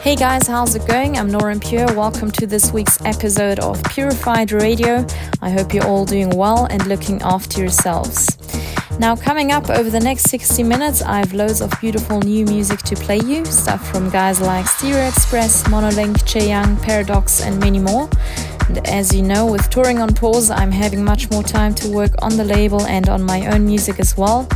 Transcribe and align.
Hey 0.00 0.14
guys, 0.14 0.46
how's 0.46 0.76
it 0.76 0.86
going? 0.86 1.18
I'm 1.18 1.28
Nora 1.28 1.58
Pure. 1.58 1.92
Welcome 1.94 2.30
to 2.30 2.46
this 2.46 2.72
week's 2.72 3.04
episode 3.04 3.58
of 3.58 3.82
Purified 3.82 4.52
Radio. 4.52 5.04
I 5.42 5.50
hope 5.50 5.74
you're 5.74 5.84
all 5.84 6.04
doing 6.04 6.30
well 6.30 6.66
and 6.66 6.86
looking 6.86 7.20
after 7.22 7.60
yourselves. 7.60 8.38
Now, 9.00 9.16
coming 9.16 9.50
up 9.50 9.68
over 9.68 9.90
the 9.90 9.98
next 9.98 10.30
60 10.30 10.62
minutes, 10.62 11.02
I 11.02 11.18
have 11.18 11.32
loads 11.32 11.60
of 11.60 11.72
beautiful 11.80 12.20
new 12.20 12.44
music 12.46 12.78
to 12.82 12.94
play 12.94 13.18
you. 13.18 13.44
Stuff 13.44 13.90
from 13.90 14.08
guys 14.08 14.40
like 14.40 14.66
Stereo 14.66 15.08
Express, 15.08 15.64
Monolink, 15.64 16.24
Che 16.24 16.48
Young, 16.48 16.76
Paradox, 16.76 17.42
and 17.42 17.58
many 17.58 17.80
more. 17.80 18.08
And 18.68 18.86
as 18.86 19.12
you 19.12 19.22
know, 19.22 19.46
with 19.46 19.68
touring 19.68 19.98
on 19.98 20.10
tours, 20.10 20.48
I'm 20.48 20.70
having 20.70 21.04
much 21.04 21.28
more 21.30 21.42
time 21.42 21.74
to 21.74 21.88
work 21.88 22.12
on 22.22 22.36
the 22.36 22.44
label 22.44 22.82
and 22.86 23.08
on 23.08 23.24
my 23.24 23.52
own 23.52 23.66
music 23.66 23.98
as 23.98 24.16
well. 24.16 24.48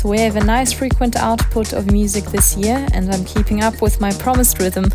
So 0.00 0.08
we 0.08 0.20
have 0.20 0.36
a 0.36 0.44
nice 0.44 0.72
frequent 0.72 1.14
output 1.14 1.74
of 1.74 1.92
music 1.92 2.24
this 2.24 2.56
year, 2.56 2.88
and 2.94 3.12
I'm 3.12 3.22
keeping 3.26 3.62
up 3.62 3.82
with 3.82 4.00
my 4.00 4.10
promised 4.12 4.58
rhythm 4.58 4.86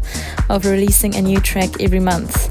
of 0.49 0.65
releasing 0.65 1.13
a 1.13 1.21
new 1.21 1.39
track 1.39 1.79
every 1.79 1.99
month. 1.99 2.49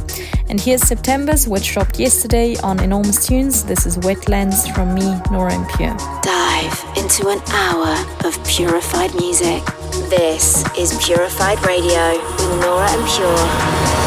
And 0.48 0.60
here's 0.60 0.82
September's, 0.82 1.48
which 1.48 1.72
dropped 1.72 1.98
yesterday 1.98 2.56
on 2.58 2.78
Enormous 2.78 3.26
Tunes. 3.26 3.64
This 3.64 3.86
is 3.86 3.98
Wetlands 3.98 4.72
from 4.72 4.94
me, 4.94 5.20
Nora 5.32 5.52
En 5.52 5.66
Pure. 5.76 5.96
Dive 6.22 6.84
into 6.96 7.26
an 7.28 7.40
hour 7.48 7.96
of 8.24 8.38
purified 8.46 9.12
music. 9.16 9.64
This 10.08 10.64
is 10.78 10.96
Purified 11.04 11.58
Radio 11.66 12.12
with 12.36 12.60
Nora 12.60 12.88
En 12.88 14.03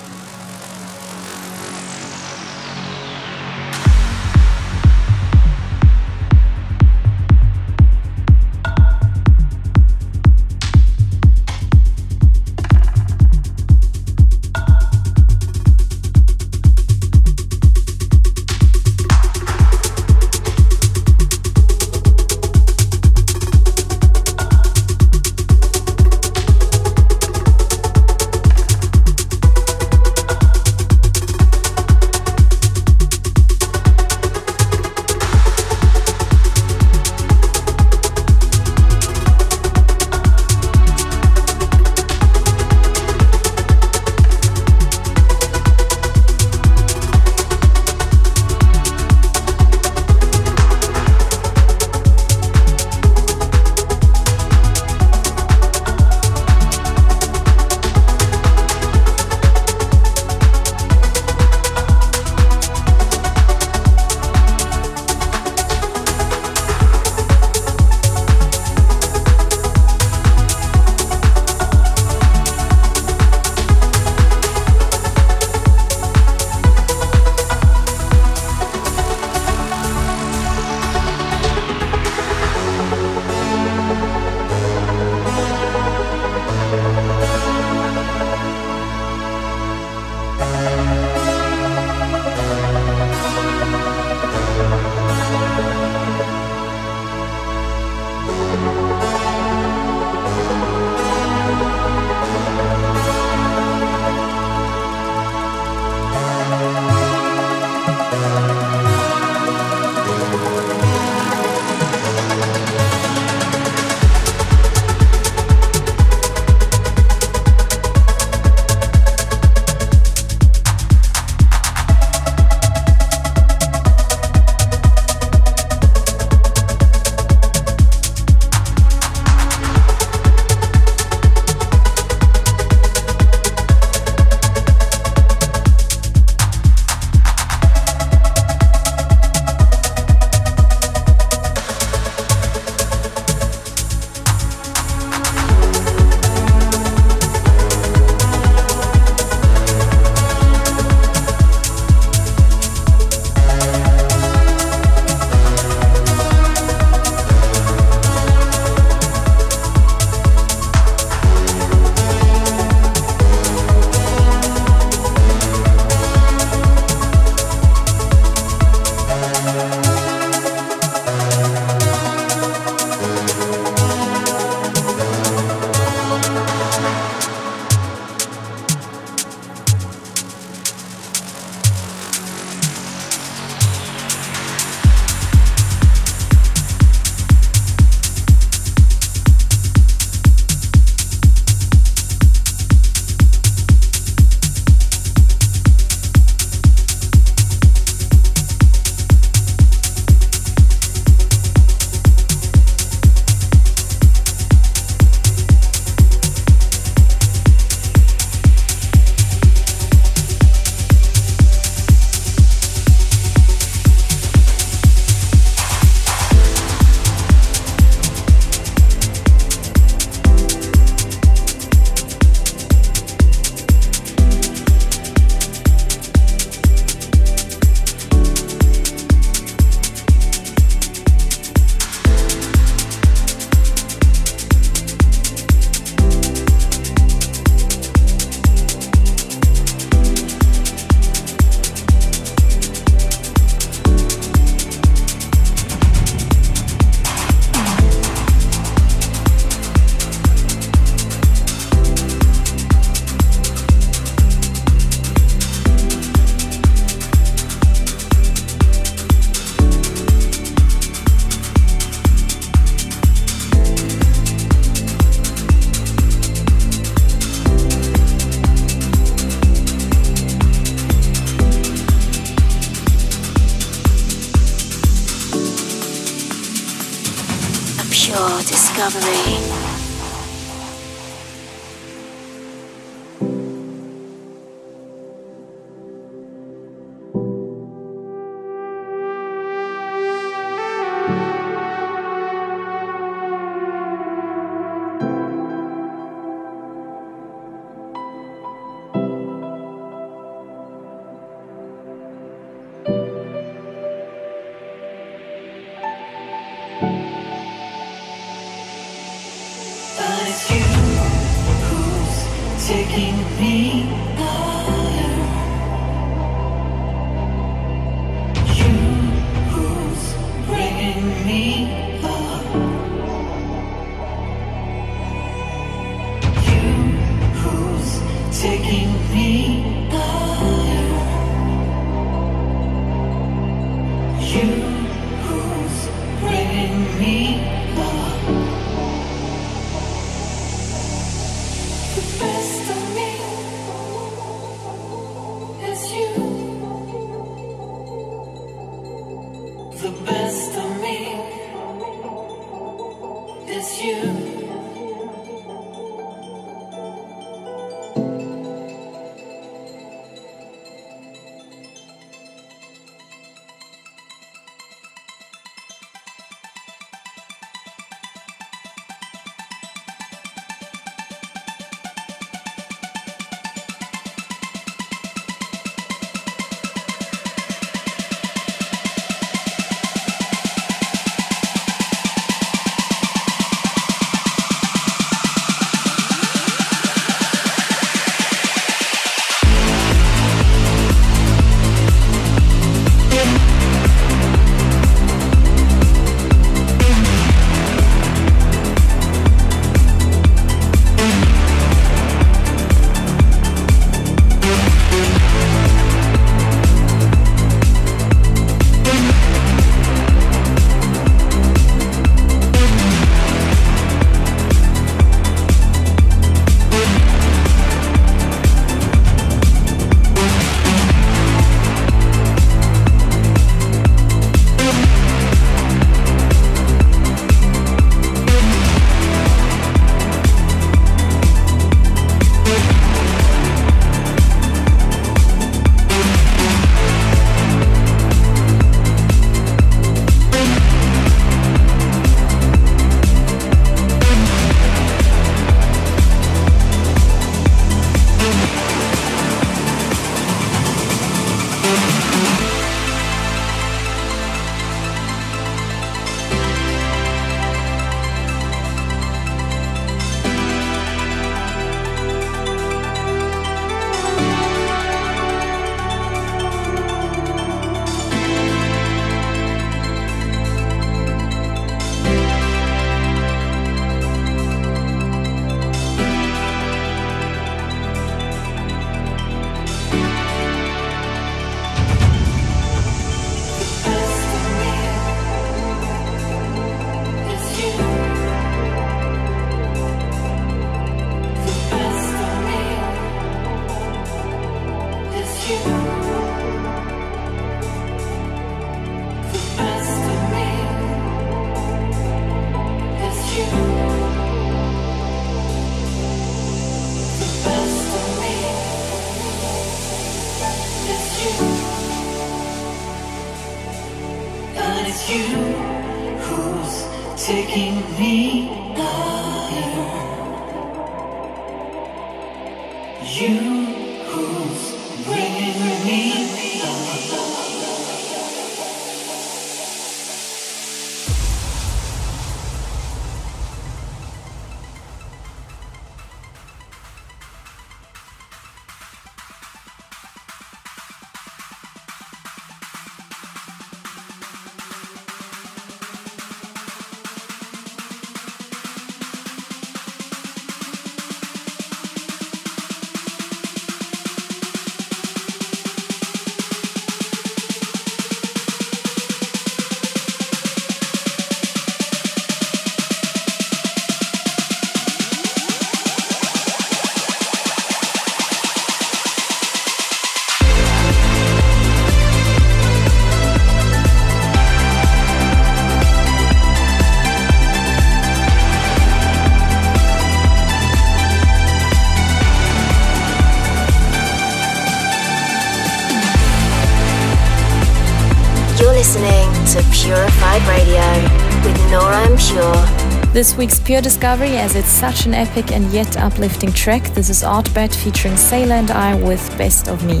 This 593.20 593.36
week's 593.36 593.60
Pure 593.60 593.82
Discovery, 593.82 594.38
as 594.38 594.56
it's 594.56 594.70
such 594.70 595.04
an 595.04 595.12
epic 595.12 595.52
and 595.52 595.70
yet 595.72 595.98
uplifting 595.98 596.50
track, 596.54 596.82
this 596.94 597.10
is 597.10 597.22
Artbat 597.22 597.74
featuring 597.74 598.16
Sailor 598.16 598.54
and 598.54 598.70
I 598.70 598.94
with 598.94 599.36
Best 599.36 599.68
of 599.68 599.84
Me. 599.84 600.00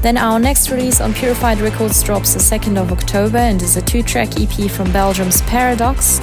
Then 0.00 0.16
our 0.16 0.38
next 0.38 0.70
release 0.70 1.02
on 1.02 1.12
Purified 1.12 1.60
Records 1.60 2.02
drops 2.02 2.32
the 2.32 2.40
2nd 2.40 2.80
of 2.80 2.92
October 2.92 3.36
and 3.36 3.60
is 3.60 3.76
a 3.76 3.82
two 3.82 4.02
track 4.02 4.40
EP 4.40 4.70
from 4.70 4.90
Belgium's 4.90 5.42
Paradox. 5.42 6.18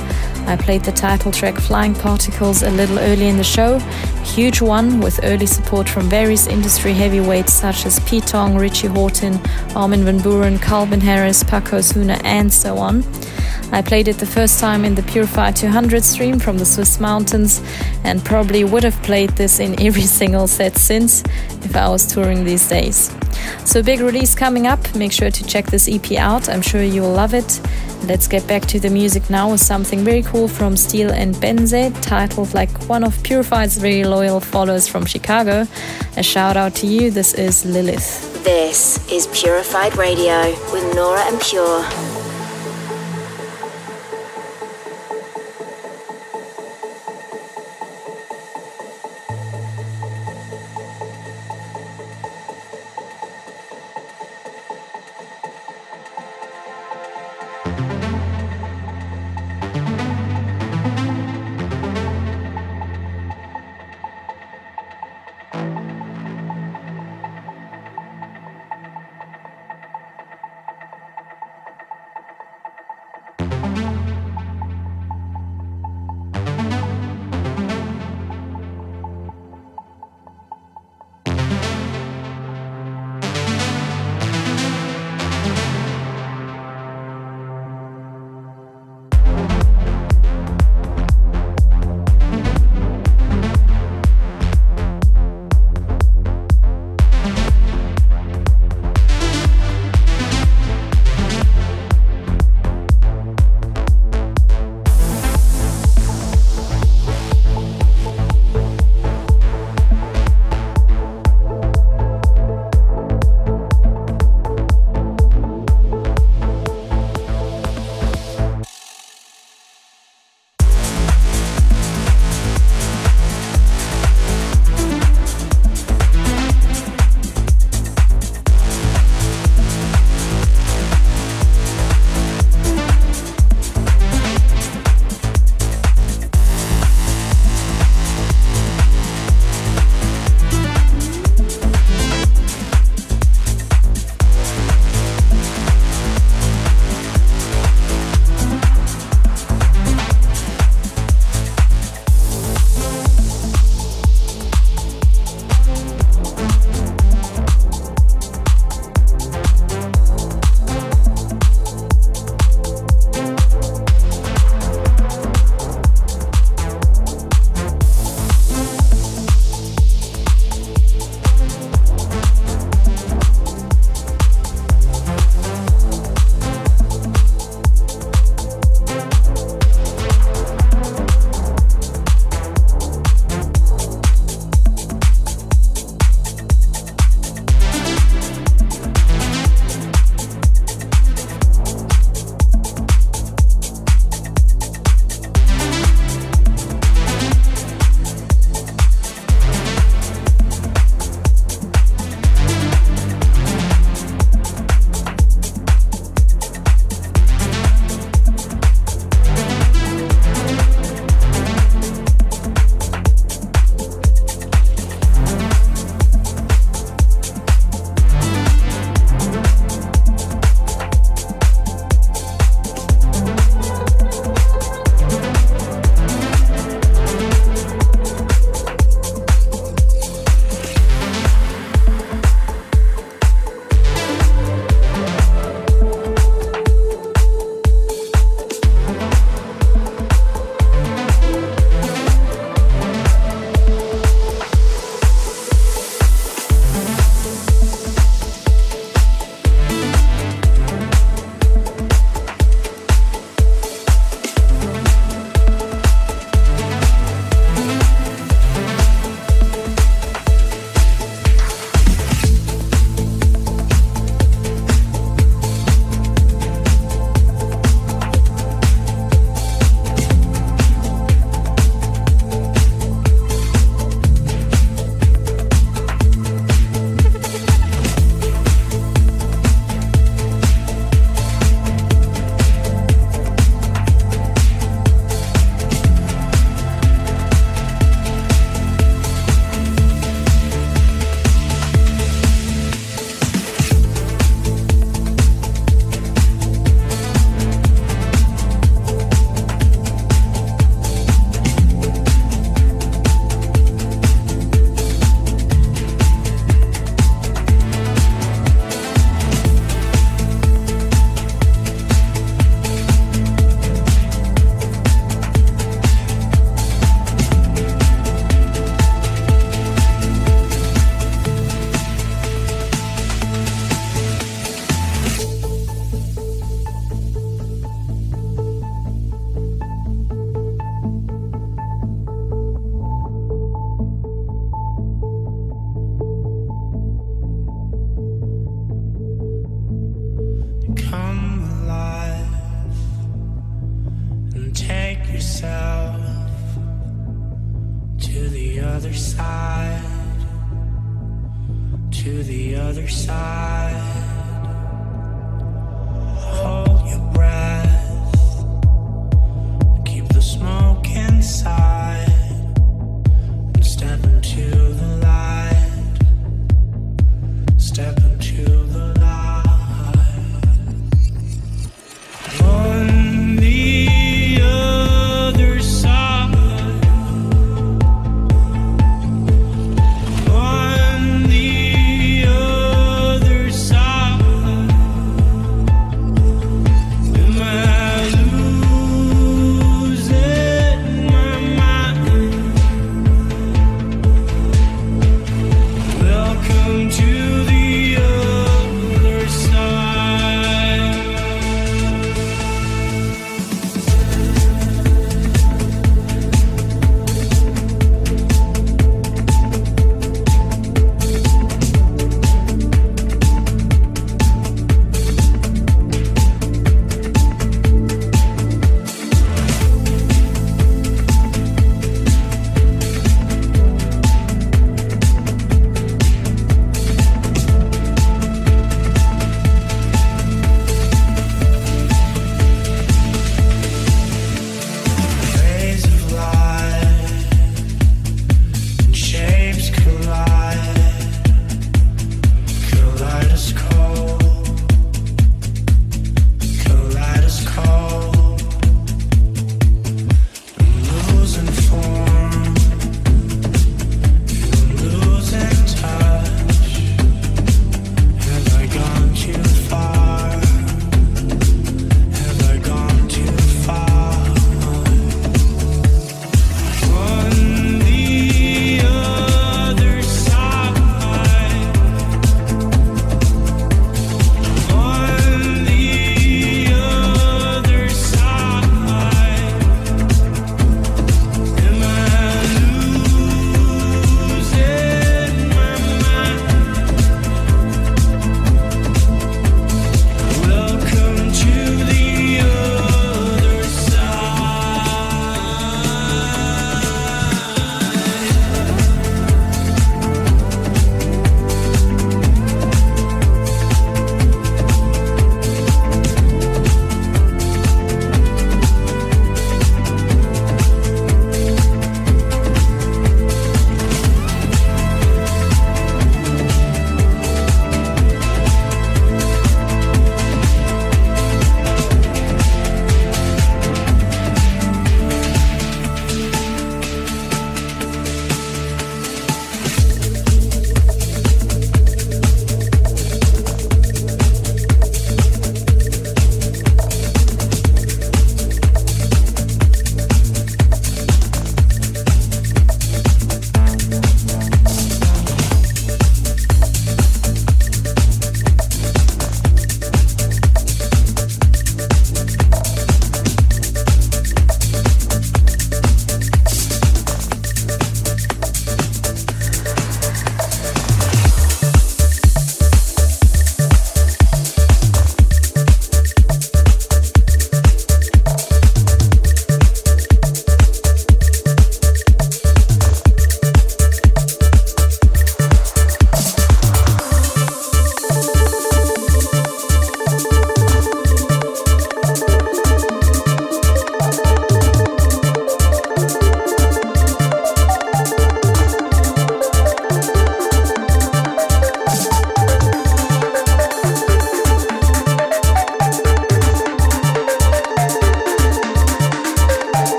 I 0.48 0.56
played 0.56 0.84
the 0.84 0.92
title 0.92 1.32
track 1.32 1.54
Flying 1.60 1.94
Particles 1.94 2.64
a 2.64 2.72
little 2.72 2.98
early 2.98 3.28
in 3.28 3.38
the 3.38 3.44
show, 3.44 3.78
huge 4.24 4.60
one 4.60 5.02
with 5.02 5.20
early 5.24 5.46
support 5.46 5.88
from 5.88 6.10
various 6.10 6.48
industry 6.48 6.94
heavyweights 6.94 7.54
such 7.54 7.86
as 7.86 8.00
Pete 8.00 8.26
Tong, 8.26 8.58
Richie 8.58 8.88
Hawtin, 8.88 9.38
Armin 9.76 10.04
van 10.04 10.18
Buuren, 10.18 10.60
Calvin 10.60 11.02
Harris, 11.02 11.44
Paco 11.44 11.78
Osuna, 11.78 12.20
and 12.24 12.52
so 12.52 12.80
on. 12.80 13.04
I 13.72 13.82
played 13.82 14.08
it 14.08 14.18
the 14.18 14.26
first 14.26 14.60
time 14.60 14.84
in 14.84 14.96
the 14.96 15.04
Purify 15.04 15.52
200 15.52 16.04
stream 16.04 16.40
from 16.40 16.58
the 16.58 16.66
Swiss 16.66 17.00
mountains 17.00 17.62
and 18.04 18.24
probably 18.24 18.64
would 18.64 18.84
have 18.84 19.02
played 19.04 19.30
this 19.32 19.60
in 19.60 19.82
every 19.82 20.02
single 20.20 20.48
set 20.48 20.78
since 20.78 21.24
if 21.64 21.76
I 21.76 21.88
was 21.90 22.06
touring 22.06 22.44
these 22.44 22.68
days. 22.68 23.12
So, 23.66 23.82
big 23.82 24.02
release 24.02 24.36
coming 24.36 24.68
up. 24.68 24.94
Make 24.96 25.12
sure 25.12 25.32
to 25.32 25.44
check 25.46 25.68
this 25.68 25.88
EP 25.88 26.12
out. 26.14 26.50
I'm 26.50 26.62
sure 26.62 26.84
you 26.84 27.02
will 27.02 27.14
love 27.14 27.34
it. 27.34 27.62
Let's 28.04 28.28
get 28.28 28.46
back 28.48 28.64
to 28.64 28.80
the 28.80 28.90
music 28.90 29.30
now 29.30 29.52
with 29.52 29.62
something 29.62 30.04
very 30.04 30.24
cool 30.24 30.48
from 30.48 30.76
Stil 30.76 31.12
and 31.12 31.36
Bense, 31.36 31.94
titled 32.02 32.54
like 32.54 32.72
one 32.90 33.04
of 33.04 33.22
Purified's 33.24 33.78
very 33.78 34.04
loyal 34.04 34.40
followers 34.40 34.88
from 34.88 35.06
Chicago. 35.06 35.68
A 36.18 36.24
shout 36.24 36.58
out 36.58 36.76
to 36.76 36.88
you. 36.88 37.12
This 37.12 37.34
is 37.36 37.64
Lilith. 37.66 38.44
This 38.44 39.00
is 39.12 39.28
Purified 39.28 39.96
Radio 39.96 40.52
with 40.74 40.96
Nora 40.96 41.24
En 41.26 41.40
Pure. 41.40 42.11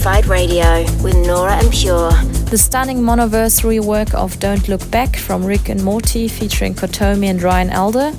Purified 0.00 0.28
Radio 0.28 0.82
with 1.02 1.14
Nora 1.26 1.56
En 1.56 1.68
Pure. 1.70 2.10
The 2.48 2.56
stunning 2.56 3.00
monoversary 3.00 3.84
work 3.84 4.14
of 4.14 4.40
Don't 4.40 4.66
Look 4.66 4.90
Back 4.90 5.14
from 5.14 5.44
Rick 5.44 5.68
and 5.68 5.84
Morty 5.84 6.26
featuring 6.26 6.72
Kotomi 6.72 7.26
and 7.26 7.42
Ryan 7.42 7.68
Elder. 7.68 8.12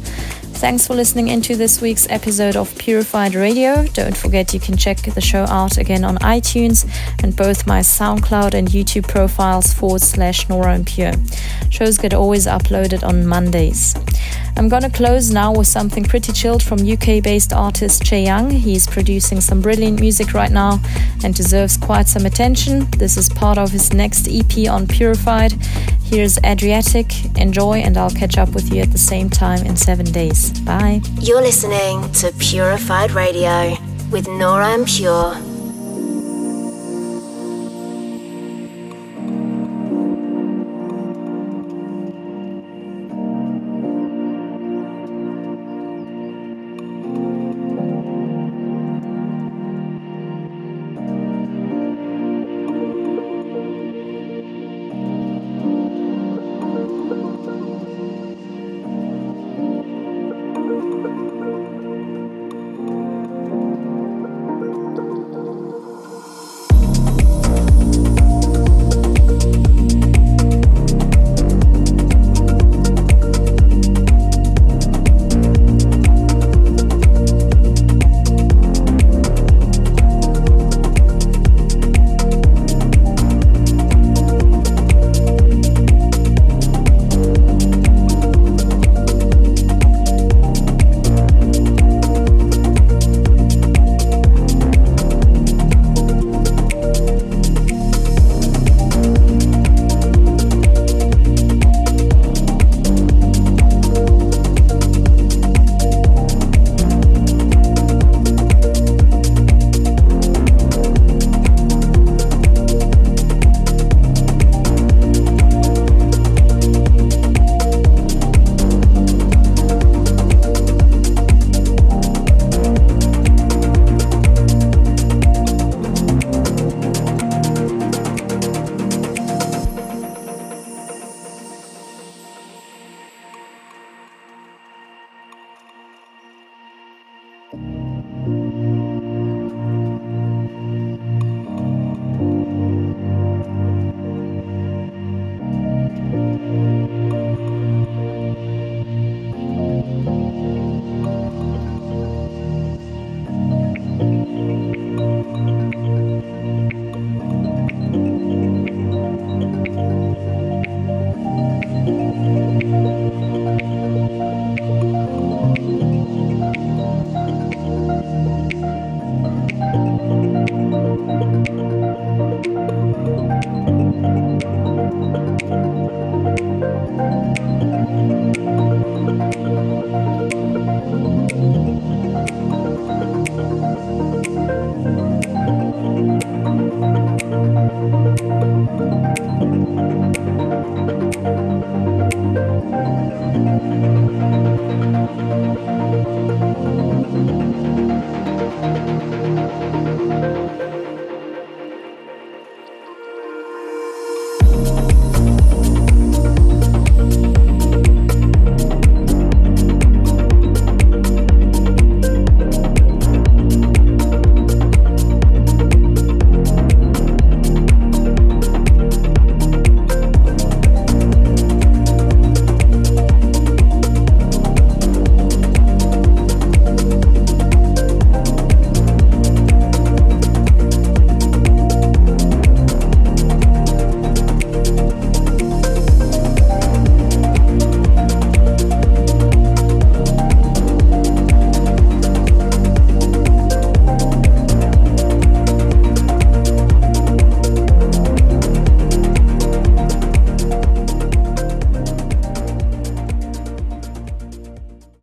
Thanks 0.61 0.85
for 0.85 0.93
listening 0.93 1.29
into 1.29 1.55
this 1.55 1.81
week's 1.81 2.07
episode 2.11 2.55
of 2.55 2.77
Purified 2.77 3.33
Radio. 3.33 3.83
Don't 3.93 4.15
forget 4.15 4.53
you 4.53 4.59
can 4.59 4.77
check 4.77 4.97
the 4.97 5.21
show 5.21 5.45
out 5.45 5.79
again 5.79 6.03
on 6.03 6.17
iTunes 6.17 6.87
and 7.23 7.35
both 7.35 7.65
my 7.65 7.79
SoundCloud 7.79 8.53
and 8.53 8.67
YouTube 8.67 9.07
profiles 9.07 9.73
forward 9.73 10.01
slash 10.01 10.47
Nora 10.49 10.75
En 10.75 10.85
Pure. 10.85 11.13
Shows 11.71 11.97
get 11.97 12.13
always 12.13 12.45
uploaded 12.45 13.03
on 13.03 13.25
Mondays. 13.25 13.95
I'm 14.61 14.69
gonna 14.69 14.91
close 14.91 15.31
now 15.31 15.51
with 15.51 15.65
something 15.65 16.03
pretty 16.03 16.31
chilled 16.33 16.61
from 16.61 16.87
UK 16.87 17.23
based 17.23 17.51
artist 17.51 18.03
Che 18.03 18.23
Young. 18.23 18.51
He's 18.51 18.85
producing 18.85 19.41
some 19.41 19.59
brilliant 19.59 19.99
music 19.99 20.35
right 20.35 20.51
now 20.51 20.79
and 21.23 21.33
deserves 21.33 21.77
quite 21.77 22.07
some 22.07 22.27
attention. 22.27 22.87
This 22.91 23.17
is 23.17 23.27
part 23.27 23.57
of 23.57 23.71
his 23.71 23.91
next 23.91 24.27
EP 24.29 24.69
on 24.69 24.85
Purified. 24.85 25.53
Here's 26.03 26.37
Adriatic. 26.45 27.35
Enjoy, 27.37 27.79
and 27.79 27.97
I'll 27.97 28.11
catch 28.11 28.37
up 28.37 28.49
with 28.49 28.71
you 28.71 28.83
at 28.83 28.91
the 28.91 28.99
same 28.99 29.31
time 29.31 29.65
in 29.65 29.77
seven 29.77 30.05
days. 30.05 30.51
Bye. 30.59 31.01
You're 31.19 31.41
listening 31.41 32.11
to 32.21 32.31
Purified 32.37 33.09
Radio 33.13 33.75
with 34.11 34.27
Nora 34.27 34.73
En 34.73 34.85
Pure. 34.85 35.50